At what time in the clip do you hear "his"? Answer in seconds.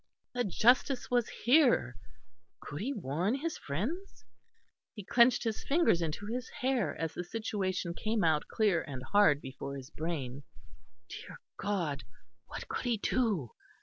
3.35-3.59, 5.43-5.63, 6.25-6.49, 9.75-9.91